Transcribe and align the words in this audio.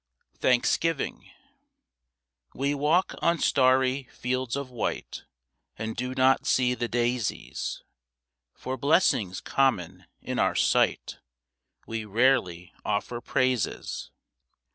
THANKSGIVING 0.39 1.29
We 2.55 2.73
walk 2.73 3.13
on 3.21 3.37
starry 3.37 4.07
fields 4.11 4.55
of 4.55 4.71
white 4.71 5.25
And 5.77 5.95
do 5.95 6.15
not 6.15 6.47
see 6.47 6.73
the 6.73 6.87
daisies, 6.87 7.83
For 8.55 8.77
blessings 8.77 9.41
common 9.41 10.05
in 10.19 10.39
our 10.39 10.55
sight 10.55 11.19
We 11.85 12.03
rarely 12.05 12.73
offer 12.83 13.21
praises. 13.21 14.09